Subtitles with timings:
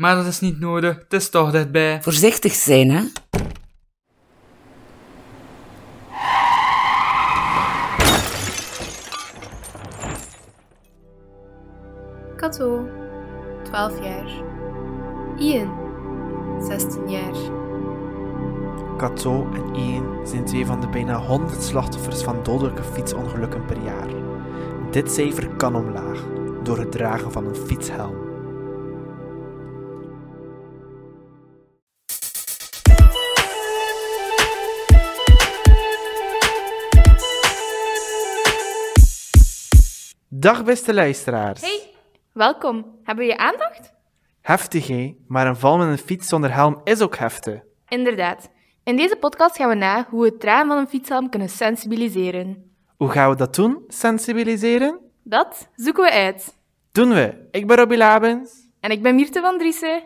[0.00, 2.02] Maar dat is niet nodig, het is toch dichtbij.
[2.02, 3.02] Voorzichtig zijn, hè?
[12.36, 12.88] Kato,
[13.62, 14.30] 12 jaar.
[15.38, 15.70] Ian,
[16.60, 17.34] 16 jaar.
[18.96, 24.08] Kato en Ian zijn twee van de bijna 100 slachtoffers van dodelijke fietsongelukken per jaar.
[24.90, 26.18] Dit cijfer kan omlaag
[26.62, 28.29] door het dragen van een fietshelm.
[40.40, 41.60] Dag beste luisteraars.
[41.60, 41.80] Hey,
[42.32, 42.98] welkom.
[43.04, 43.92] Hebben we je aandacht?
[44.40, 47.60] Heftig hé, maar een val met een fiets zonder helm is ook heftig.
[47.88, 48.50] Inderdaad.
[48.84, 52.72] In deze podcast gaan we na hoe we het dragen van een fietshelm kunnen sensibiliseren.
[52.96, 53.84] Hoe gaan we dat doen?
[53.88, 54.98] Sensibiliseren?
[55.22, 56.56] Dat zoeken we uit.
[56.92, 57.48] Doen we.
[57.50, 58.68] Ik ben Robbie Labens.
[58.80, 60.02] En ik ben Mirte van Driessen.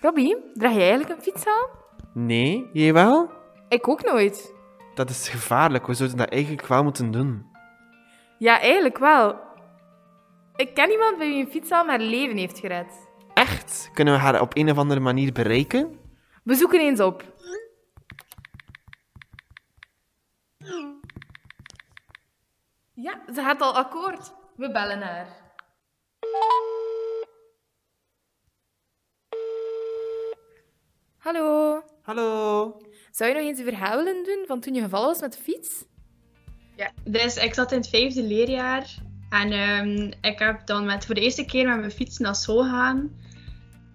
[0.00, 1.68] Robbie, draag jij eigenlijk een fietshelm?
[2.14, 3.30] Nee, jij wel?
[3.68, 4.54] Ik ook nooit.
[4.94, 5.86] Dat is gevaarlijk.
[5.86, 7.46] We zouden dat eigenlijk wel moeten doen.
[8.38, 9.38] Ja, eigenlijk wel.
[10.56, 13.08] Ik ken iemand bij wie een fietshelm haar leven heeft gered.
[13.34, 13.90] Echt?
[13.94, 15.98] Kunnen we haar op een of andere manier bereiken?
[16.44, 17.24] We zoeken eens op.
[22.94, 24.32] Ja, ze gaat al akkoord.
[24.56, 25.26] We bellen haar.
[31.20, 31.82] Hallo.
[32.02, 32.76] Hallo.
[33.10, 35.38] Zou je nog eens een verhaal willen doen van toen je gevallen was met de
[35.42, 35.84] fiets?
[36.76, 38.94] Ja, dus ik zat in het vijfde leerjaar
[39.30, 42.62] en ehm, ik heb dan met, voor de eerste keer met mijn fiets naar school
[42.62, 43.10] gegaan.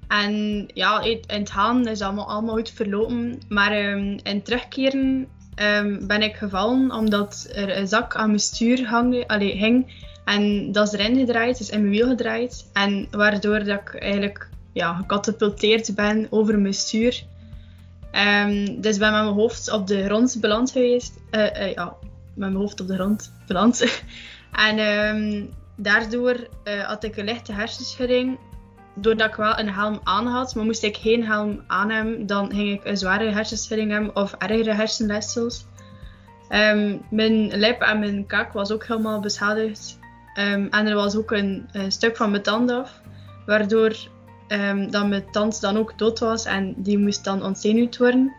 [0.07, 3.39] En ja, in het gaan is allemaal, allemaal goed verlopen.
[3.49, 8.87] Maar ehm, in terugkeren ehm, ben ik gevallen omdat er een zak aan mijn stuur
[8.87, 10.03] hang, allee, hing.
[10.25, 12.69] En dat is erin gedraaid, is in mijn wiel gedraaid.
[12.73, 17.23] En waardoor dat ik eigenlijk ja, gecatapulteerd ben over mijn stuur.
[18.11, 21.13] Ehm, dus ben met mijn hoofd op de grond beland geweest.
[21.29, 21.95] Eh, eh, ja,
[22.33, 24.01] met mijn hoofd op de grond beland.
[24.67, 28.39] en ehm, daardoor eh, had ik een lichte hersenschudding.
[28.95, 32.51] Doordat ik wel een helm aan had, maar moest ik geen helm aan hebben, dan
[32.51, 35.65] ging ik een zware hersenschudding hebben of ergere hersenletsels.
[36.49, 39.99] Ehm, mijn lip en mijn kaak was ook helemaal beschadigd.
[40.33, 43.01] En er was ook een, een stuk van mijn tand af,
[43.45, 43.95] waardoor
[44.47, 48.33] ehm, dat mijn tand dan ook dood was en die moest dan ontzenuwd worden.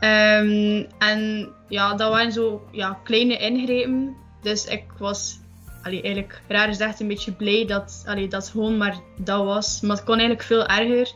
[0.00, 4.16] Ehm, en ja, dat waren zo ja, kleine ingrepen.
[4.42, 5.38] Dus ik was
[5.82, 9.80] allee, eigenlijk raar gezegd een beetje blij dat allee, dat gewoon maar dat was.
[9.80, 11.12] Maar het kon eigenlijk veel erger.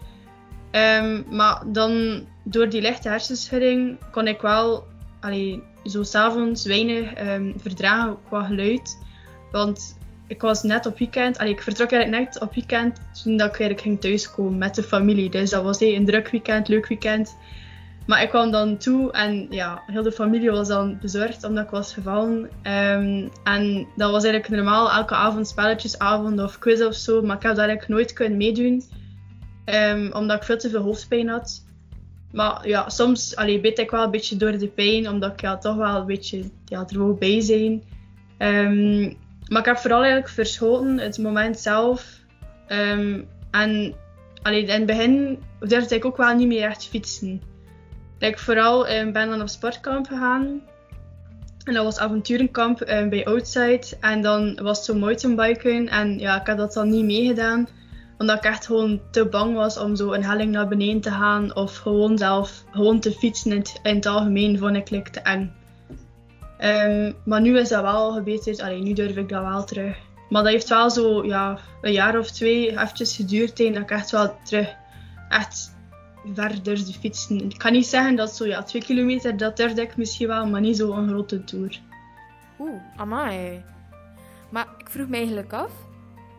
[0.70, 4.86] Ehm, maar dan door die lichte hersenschudding kon ik wel
[5.20, 8.98] allee, zo s'avonds weinig ehm, verdragen qua geluid.
[9.52, 13.40] Want ik was net op weekend, allee, ik vertrok eigenlijk net op weekend toen ik
[13.40, 15.30] eigenlijk ging thuiskomen met de familie.
[15.30, 17.36] Dus dat was een druk weekend, leuk weekend.
[18.06, 21.70] Maar ik kwam dan toe en ja, heel de familie was dan bezorgd omdat ik
[21.70, 22.50] was gevallen.
[22.62, 27.22] Ehm, en dat was eigenlijk normaal elke avond spelletjesavond of quiz of zo.
[27.22, 28.82] Maar ik heb dat eigenlijk nooit kunnen meedoen.
[29.64, 31.64] ehm, omdat ik veel te veel hoofdpijn had.
[32.32, 35.08] Maar ja, soms allee, beet ik wel een beetje door de pijn.
[35.08, 37.82] Omdat ik ja, toch wel een beetje ja, er bij zijn.
[38.38, 39.12] Ehm,
[39.48, 42.18] maar ik heb vooral eigenlijk verschoten het moment zelf.
[42.66, 43.94] Ehm, en
[44.42, 47.42] allee, in het begin durfde ik ook wel niet meer echt fietsen.
[48.18, 50.62] Ik vooral um, ben dan op sportkamp gegaan.
[51.64, 53.86] En dat was avonturenkamp um, bij Outside.
[54.00, 55.88] En dan was het zo mountainbiken.
[55.88, 57.68] En ja, ik heb dat dan niet meegedaan.
[58.18, 61.56] Omdat ik echt gewoon te bang was om zo een helling naar beneden te gaan.
[61.56, 65.20] Of gewoon zelf gewoon te fietsen in het, in het algemeen vond ik like, te
[65.20, 65.52] eng.
[66.64, 68.60] Ehm, maar nu is dat wel gebeterd.
[68.60, 69.96] Allee, nu durf ik dat wel terug.
[70.28, 73.56] Maar dat heeft wel zo ja, een jaar of twee eventjes geduurd.
[73.56, 74.74] Tegen dat ik echt wel terug
[75.28, 75.76] echt
[76.34, 77.50] ver durfde fietsen.
[77.50, 80.60] Ik kan niet zeggen dat zo ja, twee kilometer, dat durfde ik misschien wel, maar
[80.60, 81.80] niet zo'n grote tour.
[82.58, 83.64] Oeh, amai.
[84.50, 85.70] Maar ik vroeg me eigenlijk af,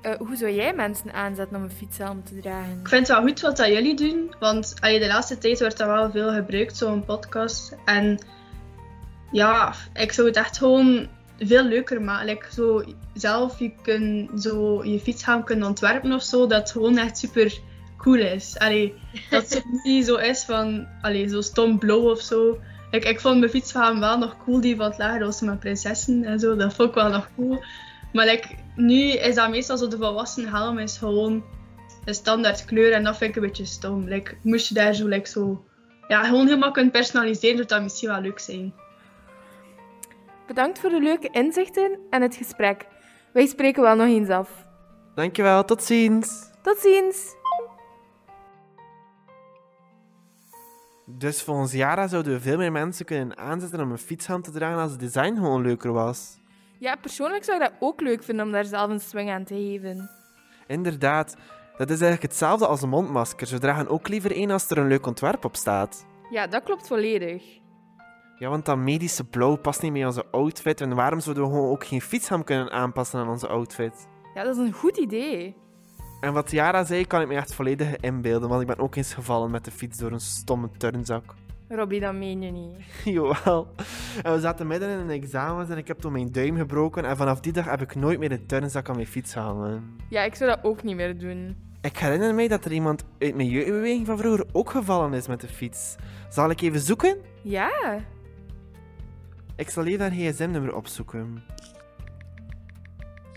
[0.02, 2.80] eh, hoe zou jij mensen aanzetten om een fietshelm te dragen?
[2.80, 5.78] Ik vind het wel goed wat dat jullie doen, want allee, de laatste tijd wordt
[5.78, 7.76] dat wel veel gebruikt, zo'n podcast.
[7.86, 8.20] En
[9.32, 11.08] ja, ik zou het echt gewoon
[11.40, 12.26] veel leuker maken.
[12.26, 12.84] Like, zo
[13.14, 17.60] zelf je, kun, zo je fietshelm kunnen ontwerpen of zo, dat gewoon echt super
[17.98, 18.60] cool is.
[18.60, 18.94] Allee,
[19.30, 22.60] dat het niet zo is van allee, zo stom blauw of zo.
[22.92, 26.24] Ik, ik vond mijn fietshelm wel nog cool, die van het lager was met prinsessen
[26.24, 26.56] en zo.
[26.56, 27.64] Dat vond ik wel nog cool.
[28.14, 31.44] Maar like, nu is dat meestal zo de volwassen helm is gewoon
[32.06, 34.08] een standaard kleur en dat vind ik een beetje stom.
[34.08, 35.66] Like, moest je daar zo, like, zo
[36.08, 38.74] ja, gewoon helemaal kunnen personaliseren, zou dat misschien wel leuk zijn.
[40.48, 42.88] Bedankt voor de leuke inzichten en het gesprek.
[43.34, 44.66] Wij spreken wel nog eens af.
[45.16, 46.50] Dankjewel, tot ziens.
[46.62, 47.36] Tot ziens!
[51.06, 54.80] Dus volgens Jara zouden we veel meer mensen kunnen aanzetten om een fietshelm te dragen
[54.82, 56.38] als het design gewoon leuker was.
[56.80, 59.54] Ja, persoonlijk zou ik dat ook leuk vinden om daar zelf een swing aan te
[59.54, 60.10] geven.
[60.68, 61.36] Inderdaad,
[61.78, 63.48] dat is eigenlijk hetzelfde als een mondmasker.
[63.48, 66.06] Ze dragen ook liever één als er een leuk ontwerp op staat.
[66.30, 67.44] Ja, dat klopt volledig.
[68.38, 70.82] Ja, want dat medische blauw past niet bij onze outfit.
[70.82, 74.08] En waarom zouden we gewoon ook geen fietshelm kunnen aanpassen aan onze outfit?
[74.34, 75.56] Ja, dat is een goed idee.
[76.22, 79.14] En wat Jara zei, kan ik me echt volledig inbeelden, want ik ben ook eens
[79.14, 81.24] gevallen met de fiets door een stomme turnzak.
[81.70, 82.76] Robbie, dat meen je niet.
[83.16, 83.68] Jawel.
[84.24, 87.06] En we zaten midden in een examen en ik heb toen mijn duim gebroken.
[87.06, 89.98] En vanaf die dag heb ik nooit meer een turnzak aan mijn fiets gehangen.
[90.10, 91.58] Ja, ik zou dat ook niet meer doen.
[91.82, 95.42] Ik herinner mij dat er iemand uit mijn jeugdbeweging van vroeger ook gevallen is met
[95.42, 95.96] de fiets.
[96.30, 97.18] Zal ik even zoeken?
[97.44, 98.00] Ja,
[99.58, 101.44] Ik zal even haar gsm-nummer opzoeken.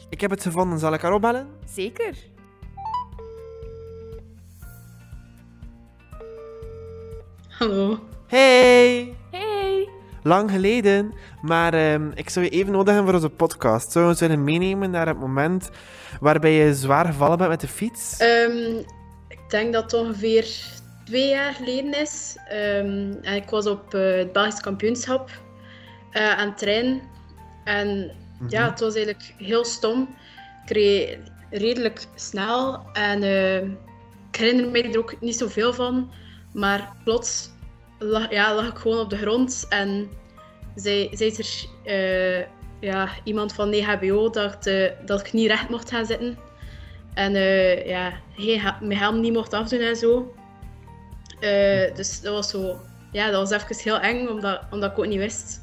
[0.09, 1.49] Ik heb het gevonden, zal ik haar opbellen?
[1.75, 2.17] zeker.
[7.49, 7.99] Hallo.
[8.27, 9.15] Hey!
[9.31, 9.89] Hey!
[10.23, 13.93] Lang geleden, maar ehm, ik zou je even nodig hebben voor onze podcast.
[13.93, 15.71] Zou je ons willen meenemen naar het moment
[16.21, 18.17] waarbij je zwaar gevallen bent met de fiets?
[18.19, 18.79] Ehm,
[19.29, 20.47] ik denk dat het ongeveer
[21.05, 22.37] twee jaar geleden is.
[22.49, 25.31] Ehm, en ik was op eh, het Belgisch kampioenschap
[26.11, 27.01] eh, aan het trainen.
[27.65, 28.11] En
[28.49, 30.17] ja, het was eigenlijk heel stom.
[30.65, 31.19] Ik reed
[31.51, 33.63] redelijk snel en eh,
[34.31, 36.11] ik herinner me er ook niet zoveel van.
[36.53, 37.51] Maar plots
[37.99, 40.11] lag, ja, lag ik gewoon op de grond en
[40.75, 42.47] zei, zei er eh,
[42.81, 44.71] ja, iemand van EHBO dat,
[45.05, 46.39] dat ik niet recht mocht gaan zitten.
[47.15, 48.13] En eh, ja,
[48.81, 50.35] mijn helm niet mocht afdoen en zo.
[51.95, 52.81] Dus dat was zo...
[53.13, 55.61] Ja, dat was even heel eng, omdat, omdat ik ook niet wist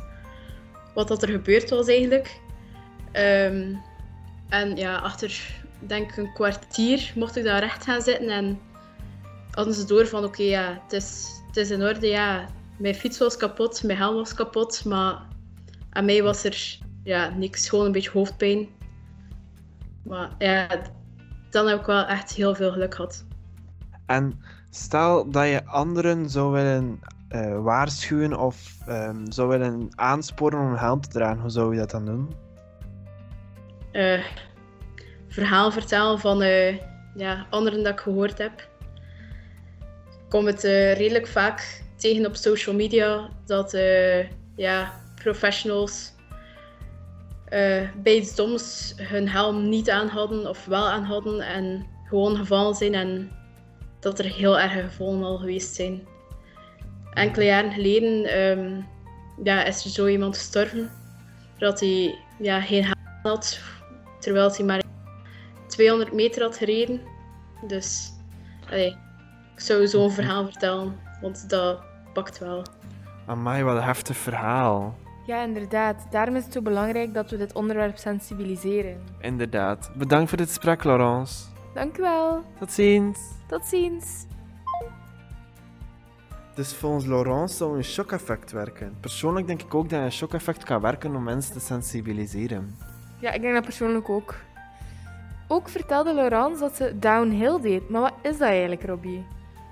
[0.95, 2.39] wat dat er gebeurd was eigenlijk.
[3.11, 3.73] Ehm,
[4.49, 8.59] en ja, achter denk een kwartier mocht ik daar recht gaan zitten en
[9.51, 12.47] hadden ze door van oké, ja, het is, het is in orde, ja.
[12.77, 15.21] Mijn fiets was kapot, mijn helm was kapot, maar
[15.89, 18.67] aan mij was er ja, niks, gewoon een beetje hoofdpijn.
[20.03, 20.67] Maar ja,
[21.49, 23.25] dan heb ik wel echt heel veel geluk gehad.
[24.05, 24.39] En
[24.69, 30.77] stel dat je anderen zou willen eh, waarschuwen of ehm, zou willen aansporen om een
[30.77, 32.33] helm te dragen, hoe zou je dat dan doen?
[33.91, 34.23] eh,
[35.27, 36.77] verhaal vertellen van eh,
[37.15, 38.59] ja, anderen dat ik gehoord heb.
[40.09, 40.61] Ik kom het
[40.97, 43.71] redelijk vaak tegen op social media dat
[44.55, 46.13] ja, professionals
[48.03, 52.75] bij iets doms hun helm niet aan hadden of wel aan hadden en gewoon gevallen
[52.75, 53.31] zijn en
[53.99, 56.07] dat er heel erge gevolgen al geweest zijn.
[57.15, 58.81] Enkele jaren geleden ehm,
[59.43, 60.91] ja, is er zo iemand gestorven
[61.57, 63.59] dat hij ja, geen helm had,
[64.19, 64.83] terwijl hij maar
[65.67, 67.01] 200 meter had gereden.
[67.67, 68.13] Dus
[68.69, 68.95] allee,
[69.53, 71.79] ik zou zo'n verhaal vertellen, want dat
[72.13, 72.63] pakt wel.
[73.25, 74.97] Amai, wat een heftig verhaal.
[75.25, 76.07] Ja, inderdaad.
[76.11, 79.01] Daarom is het zo belangrijk dat we dit onderwerp sensibiliseren.
[79.19, 79.91] Inderdaad.
[79.95, 81.43] Bedankt voor dit gesprek, Laurence.
[81.73, 82.43] Dank u wel.
[82.59, 83.19] Tot ziens.
[83.47, 84.25] Tot ziens.
[86.55, 88.97] Dus volgens Laurence zou een shock-effect werken.
[88.99, 92.75] Persoonlijk denk ik ook dat een shock-effect kan werken om mensen te sensibiliseren.
[93.19, 94.35] Ja, ik denk dat persoonlijk ook.
[95.47, 97.89] Ook vertelde Laurence dat ze downhill deed.
[97.89, 99.25] Maar wat is dat eigenlijk, Robbie?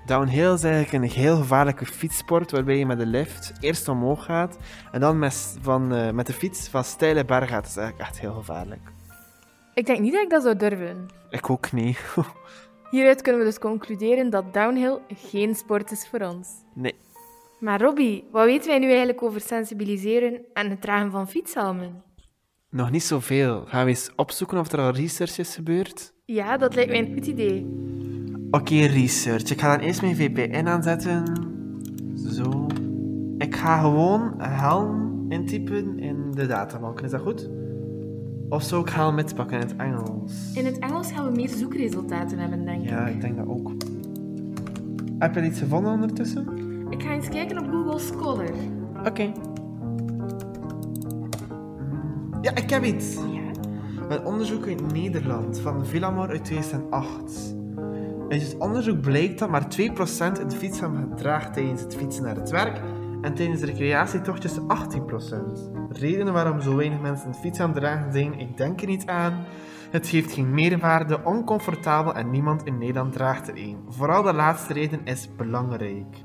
[0.06, 4.58] Downhill is eigenlijk een heel gevaarlijke fietssport waarbij je met de lift eerst omhoog gaat
[4.92, 7.62] en dan met, van, eh, met de fiets van steile bergen gaat.
[7.62, 8.92] Dat is eigenlijk echt heel gevaarlijk.
[9.74, 11.08] Ik denk niet dat ik dat zou durven.
[11.30, 11.98] Ik ook niet.
[12.90, 16.48] Hieruit kunnen we dus concluderen dat downhill geen sport is voor ons.
[16.74, 16.94] nee.
[17.60, 22.02] Maar Robbie, wat weten wij nu eigenlijk over sensibiliseren en het dragen van fietshelmen?
[22.70, 23.64] Nog niet zoveel.
[23.66, 26.12] Gaan we eens opzoeken of er al research is gebeurd?
[26.24, 27.66] Ja, dat lijkt mij een goed idee.
[28.50, 29.50] Oké, research.
[29.50, 31.24] Ik ga dan eerst mijn VPN aanzetten.
[32.32, 32.66] Zo.
[33.38, 37.00] Ik ga gewoon helm intypen in de databank.
[37.00, 37.48] Is dat goed?
[38.48, 40.52] Of zou ik helmet pakken in het Engels?
[40.54, 42.88] In het Engels gaan we meer zoekresultaten hebben, denk ik.
[42.88, 43.72] Ja, ik denk dat ook.
[45.18, 46.48] Heb je iets gevonden ondertussen?
[46.90, 48.50] Ik ga eens kijken op Google Scholar.
[49.06, 49.32] Oké.
[52.40, 53.14] Ja, ik heb iets.
[53.14, 53.42] Ja?
[54.08, 57.54] Een onderzoek uit Nederland van Villamor uit 2008.
[58.28, 62.50] Uit het onderzoek blijkt dat maar 2% een fietshelm gedraagt tijdens het fietsen naar het
[62.50, 62.80] werk
[63.24, 64.62] en tijdens recreatietochtjes 18%.
[65.88, 69.44] Redenen waarom zo weinig mensen een fietshelm dragen zijn, ik denk er niet aan.
[69.90, 73.78] Het geeft geen meerwaarde, oncomfortabel en niemand in Nederland draagt er een.
[73.88, 76.16] Vooral de laatste reden is belangrijk.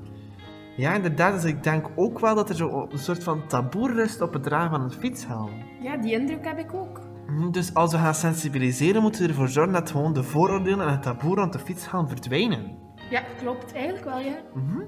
[0.76, 1.32] Ja, inderdaad.
[1.34, 4.42] Dus ik denk ook wel dat er zo een soort van taboe rust op het
[4.42, 5.50] dragen van een fietshelm.
[5.82, 7.00] Ja, die indruk heb ik ook.
[7.26, 10.92] Mhm, Dus als we gaan sensibiliseren, moeten we ervoor zorgen dat gewoon de vooroordelen en
[10.92, 12.78] het taboe rond de fietshelm verdwijnen.
[13.10, 13.72] Ja, klopt.
[13.72, 14.36] Eigenlijk wel, ja.
[14.54, 14.80] Mhm.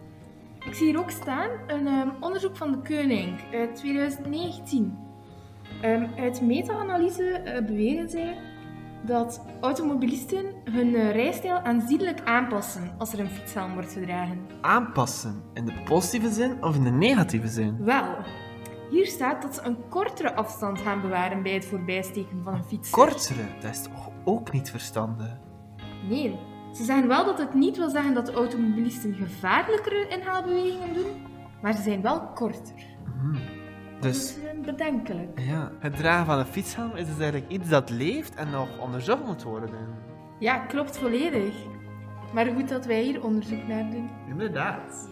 [0.67, 4.99] Ik zie hier ook staan een ehm, onderzoek van de Keuning uit 2019.
[5.81, 8.39] Ehm, uit meta-analyse eh, beweren zij
[9.05, 14.47] dat automobilisten hun eh, rijstijl aanzienlijk aanpassen als er een fietshelm wordt gedragen.
[14.61, 15.43] Aanpassen.
[15.55, 17.85] In de positieve zin of in de negatieve zin?
[17.85, 18.17] Wel,
[18.91, 22.91] hier staat dat ze een kortere afstand gaan bewaren bij het voorbijsteken van een fiets.
[22.91, 25.39] Kortere, dat is toch ook niet verstandig?
[26.09, 26.39] Nee,
[26.73, 31.27] ze zeggen wel dat het niet wil zeggen dat de automobilisten gevaarlijkere inhaalbewegingen doen,
[31.63, 32.91] maar ze zijn wel korter.
[34.01, 35.41] Dat Dus is bedenkelijk.
[35.41, 39.25] ja, het dragen van een fietshelm is dus eigenlijk iets dat leeft en nog onderzocht
[39.25, 39.71] moet worden.
[40.39, 41.55] Ja, klopt volledig.
[42.35, 44.11] Maar goed dat wij hier onderzoek naar doen.
[44.29, 45.09] Inderdaad.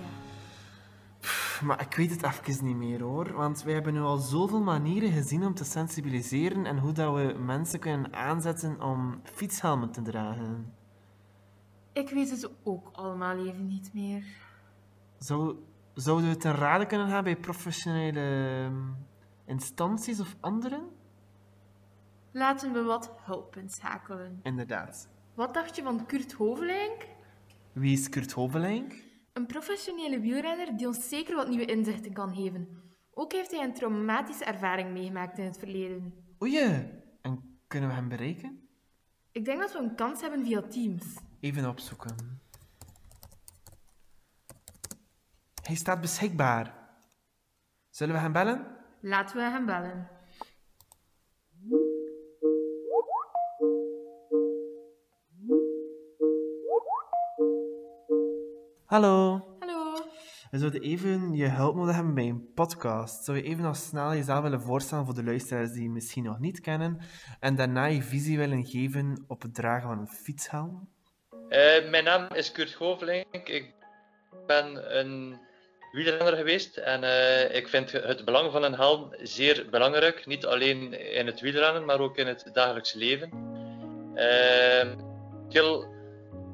[1.21, 4.61] Pff, Maar ik weet het even niet meer hoor, want wij hebben nu al zoveel
[4.61, 10.03] manieren gezien om te sensibiliseren en hoe dat we mensen kunnen aanzetten om fietshelmen te
[10.03, 10.73] dragen.
[11.93, 14.25] Ik weet het ook allemaal even niet meer.
[15.19, 15.57] Zou,
[15.95, 18.89] zouden we het ten rade kunnen gaan bij professionele ehm,
[19.47, 20.89] instanties of anderen?
[22.33, 24.41] Laten we wat hulp inschakelen.
[24.43, 25.09] Inderdaad.
[25.35, 27.07] Wat dacht je van Kurt Hovelink?
[27.73, 28.95] Wie is Kurt Hovelink?
[29.33, 32.69] Een professionele wielrenner die ons zeker wat nieuwe inzichten kan geven.
[33.15, 36.15] Ook heeft hij een traumatische ervaring meegemaakt in het verleden.
[36.43, 36.59] Oei,
[37.21, 38.69] en kunnen we hem bereiken?
[39.33, 41.17] Ik denk dat we een kans hebben via Teams.
[41.41, 42.41] Even opzoeken.
[45.63, 46.75] Hij staat beschikbaar.
[47.91, 48.67] Zullen we hem bellen?
[49.01, 50.09] Laten we hem bellen.
[58.85, 59.47] Hallo.
[59.59, 59.95] Hallo.
[60.51, 63.25] We zouden even je hulp nodig hebben bij een podcast.
[63.25, 66.39] Zou je even nog snel jezelf willen voorstellen voor de luisteraars die je misschien nog
[66.39, 67.01] niet kennen
[67.41, 70.89] en daarna je visie willen geven op het dragen van een fietshelm?
[71.51, 73.49] Eh, mijn naam is Kurt Govelink.
[73.49, 73.75] Ik
[74.47, 75.39] ben een
[75.93, 80.27] wielrenner geweest en eh, ik vind het belang van een helm zeer belangrijk.
[80.27, 83.31] Niet alleen in het wielrennen, maar ook in het dagelijks leven.
[84.15, 84.89] Eh,
[85.49, 85.87] heel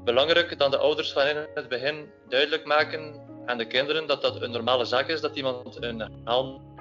[0.05, 4.43] belangrijk dat de ouders van in het begin duidelijk maken aan de kinderen dat dat
[4.43, 6.75] een normale zaak is dat iemand een helm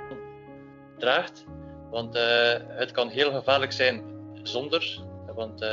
[0.98, 1.46] draagt.
[1.92, 4.04] Want eh, het kan heel gevaarlijk zijn
[4.44, 5.00] zonder.
[5.34, 5.66] Want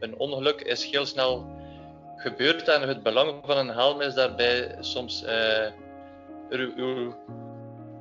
[0.00, 1.46] een ongeluk is heel snel
[2.16, 5.24] gebeurd en het belang van een helm is daarbij soms.
[5.24, 5.70] eh,
[6.48, 7.14] uw,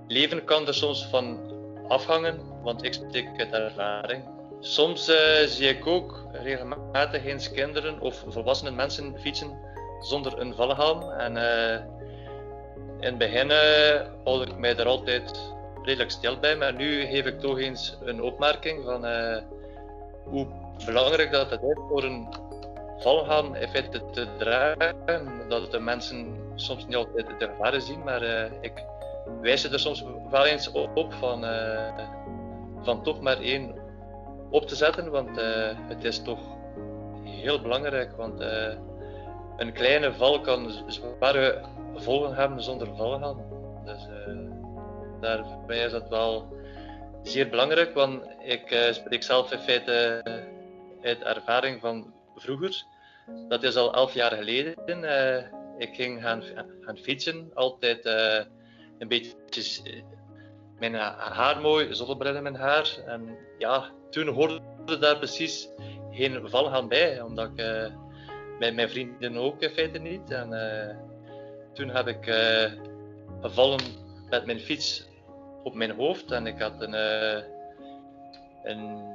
[0.07, 1.39] leven kan er soms van
[1.87, 4.23] afhangen, want ik spreek uit ervaring.
[4.59, 9.59] Soms eh, zie ik ook regelmatig eens kinderen of volwassene mensen fietsen
[9.99, 11.11] zonder een valhelm.
[11.11, 11.83] En eh,
[12.99, 13.51] in het begin
[14.23, 18.21] houd ik mij er altijd redelijk stil bij, maar nu geef ik toch eens een
[18.21, 19.05] opmerking van
[20.23, 20.47] hoe
[20.85, 22.27] belangrijk dat het is voor een
[22.97, 25.47] valhelm in feite te dragen.
[25.47, 28.83] Dat de mensen soms niet altijd de gevaren zien, maar eh, ik
[29.41, 31.93] wijs er soms wel eens op van, eh,
[32.81, 33.75] van toch maar één
[34.49, 36.39] op te zetten, want eh, het is toch
[37.23, 38.15] heel belangrijk.
[38.17, 38.43] Want
[39.57, 41.61] een kleine val kan zware
[41.95, 43.41] gevolgen hebben zonder valhelm.
[43.85, 44.33] Dus eh,
[45.21, 46.47] daarbij is dat wel
[47.23, 50.21] zeer belangrijk, want ik spreek zelf in feite
[51.05, 52.83] uit ervaring van vroeger.
[53.47, 55.03] Dat is al elf jaar geleden.
[55.03, 55.43] Eh,
[55.77, 56.43] ik ging gaan,
[56.97, 58.45] fietsen, altijd eh,
[58.97, 59.33] een beetje
[59.83, 60.01] eh,
[60.79, 62.97] mijn ha- haar mooi, zonnebril in mijn haar.
[63.05, 65.69] En ja, toen hoorde daar precies
[66.11, 67.51] geen valhelm bij, omdat
[68.59, 70.31] mijn vrienden ook in feite niet.
[70.31, 70.49] En
[71.73, 72.23] toen heb ik
[73.41, 73.79] gevallen
[74.29, 75.07] met mijn fiets
[75.63, 76.93] op mijn hoofd en ik had een,
[78.63, 79.13] een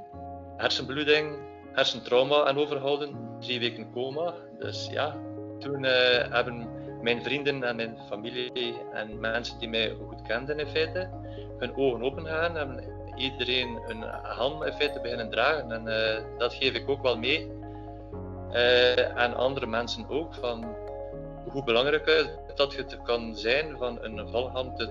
[0.56, 4.34] hersenbloeding, hersentrauma aan overhouden, drie weken coma.
[4.58, 5.16] Dus ja,
[5.58, 6.68] toen eh, hebben
[7.02, 11.10] mijn vrienden en mijn familie en mensen die mij goed kenden in feite,
[11.58, 12.84] hun ogen open gegaan en
[13.16, 15.72] iedereen een helm in feite beginnen dragen.
[15.72, 17.50] En eh, dat geef ik ook wel mee.
[18.50, 20.76] Eh, en andere mensen ook, van
[21.48, 24.90] hoe belangrijk eh, dat het kan zijn van een valhelm te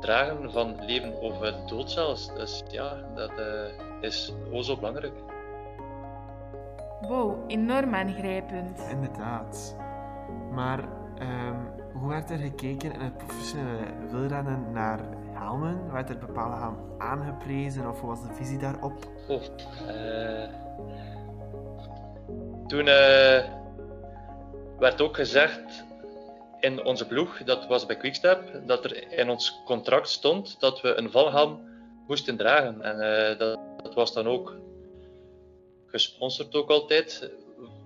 [0.00, 2.34] dragen van leven of eh, dood zelfs.
[2.34, 5.14] Dus ja, dat eh, is o zo belangrijk.
[7.00, 8.80] Wow, enorm aangrijpend.
[8.90, 9.76] Inderdaad.
[10.52, 10.88] Maar
[11.18, 11.56] ehm,
[11.92, 15.00] hoe werd er gekeken in het professionele wielrennen naar
[15.32, 15.92] helmen?
[15.92, 18.92] Werd er bepaalde helm aangeprezen of hoe was de visie daarop?
[19.28, 19.42] Oh,
[19.88, 20.48] eh,
[22.66, 23.44] toen eh,
[24.78, 25.84] werd ook gezegd
[26.60, 30.94] in onze ploeg, dat was bij Quickstep, dat er in ons contract stond dat we
[30.94, 31.60] een valhelm
[32.06, 32.82] moesten dragen.
[32.82, 34.56] En eh, dat, dat was dan ook
[35.96, 37.30] gesponsord ook altijd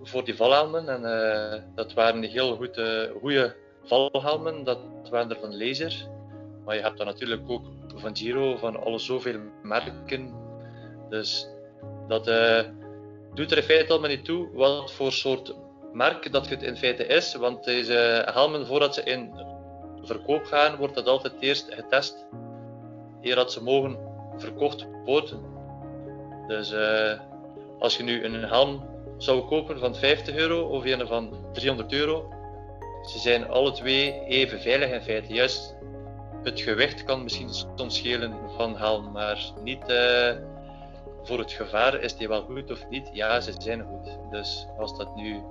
[0.03, 0.89] voor die valhelmen.
[0.89, 6.07] En eh, dat waren heel goede, goede valhelmen, dat waren er van Laser.
[6.65, 7.65] Maar je hebt dan natuurlijk ook
[7.95, 10.33] van Giro, van alle zoveel merken.
[11.09, 11.47] Dus
[12.07, 12.63] dat eh,
[13.33, 15.55] doet er in feite allemaal niet toe wat voor soort
[15.93, 17.35] merk dat het in feite is.
[17.35, 19.33] Want deze helmen, voordat ze in
[20.01, 22.25] verkoop gaan, wordt dat altijd eerst getest.
[23.21, 23.97] Eer dat ze mogen
[24.37, 25.39] verkocht worden.
[26.47, 27.19] Dus eh,
[27.81, 28.83] als je nu een helm
[29.17, 32.33] zou kopen van 50 euro of een van 300 euro,
[33.03, 35.33] ze zijn alle twee even veilig in feite.
[35.33, 35.75] Juist
[36.43, 40.35] het gewicht kan misschien soms schelen van helm, maar niet eh,
[41.23, 43.09] voor het gevaar is die wel goed of niet.
[43.13, 44.17] Ja, ze zijn goed.
[44.31, 45.41] Dus als dat nu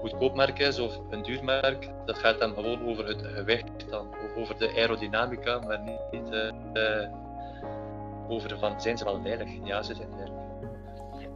[0.00, 4.14] goedkoop merk is of een duur merk, dat gaat dan gewoon over het gewicht dan,
[4.36, 6.32] over de aerodynamica, maar niet, niet
[6.74, 7.08] uh,
[8.28, 9.48] over van zijn ze wel veilig.
[9.64, 10.41] Ja, ze zijn veilig.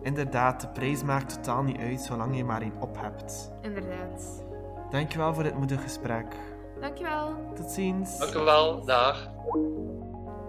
[0.07, 3.53] Inderdaad, de prijs maakt totaal niet uit zolang je maar één op hebt.
[3.61, 4.45] Inderdaad.
[4.91, 6.37] Dankjewel voor dit moedig gesprek.
[6.81, 7.53] Dankjewel.
[7.55, 8.19] Tot ziens.
[8.19, 9.31] Dank u wel, dag.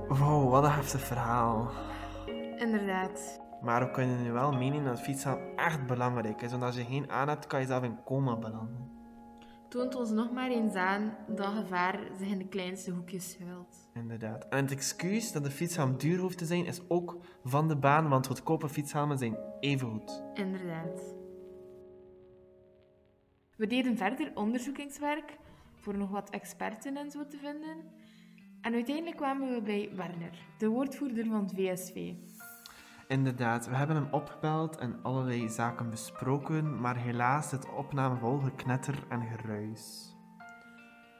[0.07, 1.69] Wow, wat een heftig verhaal.
[2.57, 3.41] Inderdaad.
[3.61, 6.51] Maar we kunnen nu wel meenemen dat fietsen echt belangrijk is.
[6.51, 8.91] Want als je geen aan hebt, kan je zelf in coma belanden.
[9.69, 13.86] Toont ons nog maar eens aan dat gevaar zich in de kleinste hoekjes schuilt.
[13.97, 14.47] Inderdaad.
[14.49, 18.09] En het excuus dat de fietshelm duur hoeft te zijn, is ook van de baan,
[18.09, 20.23] want goedkope fietshelmen zijn even goed.
[20.33, 21.15] Inderdaad.
[23.55, 25.37] We deden verder onderzoekingswerk
[25.75, 27.77] voor nog wat experten en zo te vinden.
[28.61, 32.13] En uiteindelijk kwamen we bij Werner, de woordvoerder van het VSV.
[33.07, 38.37] Inderdaad, we hebben hem opgebeld en allerlei zaken besproken, maar helaas zit de opname vol
[38.37, 40.15] geknetter en geruis.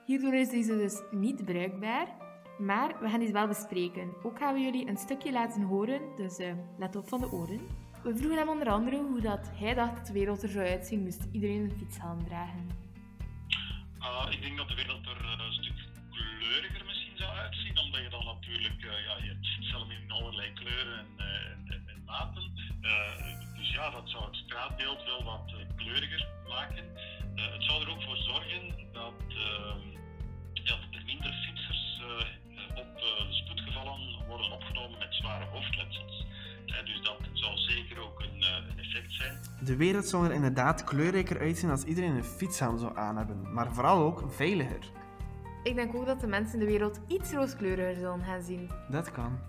[0.05, 2.26] Hierdoor is deze dus niet bruikbaar,
[2.57, 4.13] maar we gaan deze wel bespreken.
[4.23, 7.59] Ook gaan we jullie een stukje laten horen, dus uh, let op van de oren.
[8.03, 11.03] We vroegen hem onder andere hoe dat hij dacht dat de wereld er zou uitzien
[11.03, 12.69] moest iedereen een fietshelm dragen.
[13.99, 15.77] Uh, ik denk dat de wereld er uh, een stuk
[16.11, 21.05] kleuriger misschien zou uitzien, omdat je dan natuurlijk, uh, ja, je fietshelm in allerlei kleuren
[21.17, 22.51] en, en, en maten.
[23.57, 26.85] dus ja, dat zou het straatbeeld wel wat kleuriger maken.
[27.35, 29.13] het zou er ook voor zorgen dat,
[32.77, 36.25] op de spoedgevallen worden opgenomen met zware hoofdletsels.
[36.65, 39.39] dus dat zou zeker ook een, een effect zijn.
[39.65, 43.73] De wereld zou er inderdaad kleurrijker uitzien als iedereen een fietshelm zou aan hebben, maar
[43.73, 44.79] vooral ook veiliger.
[45.63, 48.69] Ik denk ook dat de mensen de wereld iets rooskleuriger zullen gaan zien.
[48.89, 49.39] Dat kan.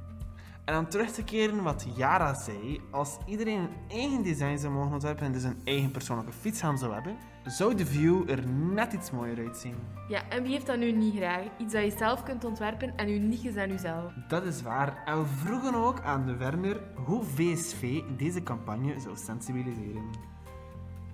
[0.65, 4.93] En om terug te keren wat Yara zei, als iedereen een eigen design zou mogen
[4.93, 9.11] ontwerpen en dus een eigen persoonlijke fietshelm zou hebben, zou de view er net iets
[9.11, 9.75] mooier uitzien.
[10.09, 11.43] Ja, en wie heeft dat nu niet graag?
[11.59, 14.13] Iets dat je zelf kunt ontwerpen en uniek is aan jezelf.
[14.29, 15.03] Dat is waar.
[15.05, 20.03] En we vroegen ook aan de Werner hoe VSV deze campagne zou sensibiliseren.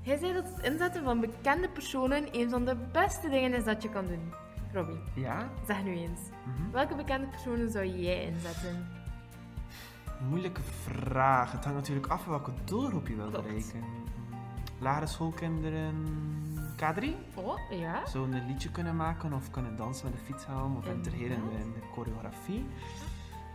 [0.02, 3.83] Hij zei dat het inzetten van bekende personen een van de beste dingen is dat
[3.83, 4.33] je kan doen.
[4.72, 5.48] Robbie, Ja?
[5.66, 6.20] zeg nu eens.
[6.72, 8.87] Welke bekende personen zou jij inzetten?
[10.29, 11.53] Moeilijke vraag.
[11.53, 13.42] Het hangt natuurlijk af van welke doelgroep je wil Klopt.
[13.46, 13.85] bereiken.
[14.79, 15.94] Lagere schoolkinderen
[16.77, 17.05] K3?
[17.35, 18.07] Oh, ja?
[18.07, 21.55] Zouden een liedje kunnen maken of kunnen dansen met de fietshelm of integreren in de,
[21.64, 22.66] in de choreografie.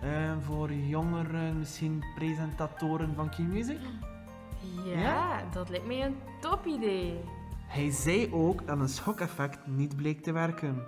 [0.02, 3.80] Eh, voor jongeren misschien presentatoren van Key Music.
[4.86, 5.00] ja?
[5.00, 5.44] Ja?
[5.52, 7.20] dat lijkt mij een top idee.
[7.68, 10.84] Hij zei ook dat een schokeffect niet bleek te werken.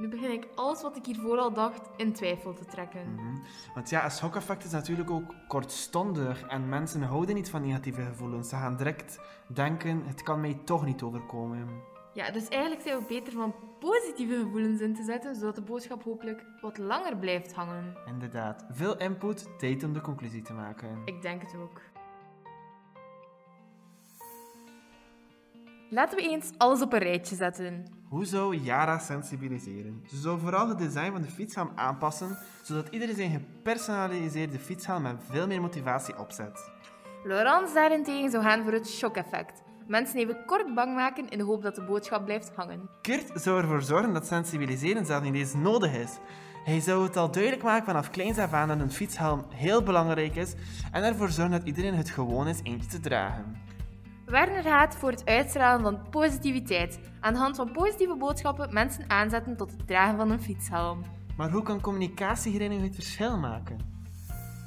[0.00, 3.14] Nu begin ik alles wat ik hiervoor al dacht in twijfel te trekken.
[3.14, 3.36] Mhm.
[3.74, 8.48] Want ja, een schokeffect is natuurlijk ook kortstondig en mensen houden niet van negatieve gevoelens.
[8.48, 11.68] Ze gaan direct denken, het kan mij toch niet overkomen.
[12.12, 16.02] Ja, dus eigenlijk zijn we beter van positieve gevoelens in te zetten, zodat de boodschap
[16.02, 17.96] hopelijk wat langer blijft hangen.
[18.06, 21.02] Inderdaad, veel input, tijd om de conclusie te maken.
[21.04, 21.80] Ik denk het ook.
[25.92, 27.84] Laten we eens alles op een rijtje zetten.
[28.08, 30.02] Hoe zou Yara sensibiliseren?
[30.08, 35.16] Ze zou vooral het design van de fietshelm aanpassen, zodat iedereen zijn gepersonaliseerde fietshelm met
[35.30, 36.70] veel meer motivatie opzet.
[37.24, 39.62] Laurence daarentegen zou gaan voor het shock-effect.
[39.86, 42.88] Mensen even kort bang maken in de hoop dat de boodschap blijft hangen.
[43.02, 46.18] Kurt zou ervoor zorgen dat sensibiliseren zelf niet eens nodig is.
[46.64, 50.36] Hij zou het al duidelijk maken vanaf kleins af aan dat een fietshelm heel belangrijk
[50.36, 50.54] is
[50.92, 53.69] en ervoor zorgen dat iedereen het gewoon is eentje te dragen.
[54.30, 57.00] Werner gaat voor het uitstralen van positiviteit.
[57.20, 61.02] Aan de hand van positieve boodschappen mensen aanzetten tot het dragen van een fietshelm.
[61.36, 63.78] Maar hoe kan communicatie hierin het verschil maken?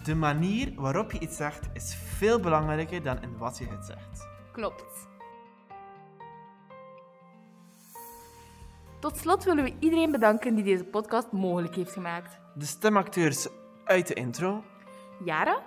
[0.04, 4.28] De manier waarop je iets zegt is veel belangrijker dan in wat je het zegt.
[4.52, 5.08] Klopt.
[9.00, 12.40] Tot slot willen we iedereen bedanken die deze podcast mogelijk heeft gemaakt.
[12.56, 13.48] De stemacteurs
[13.86, 14.64] uit de intro.
[15.24, 15.62] Yara,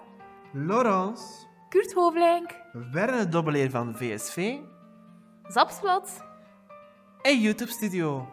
[0.53, 1.46] Laurence.
[1.77, 4.59] Kurt Hovlenk, Werner Dobbeleer van VSV.
[5.49, 6.25] Zapsplat.
[7.23, 8.29] En YouTube Studio.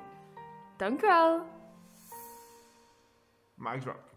[0.77, 1.41] Dank u wel.
[3.79, 4.12] Drop.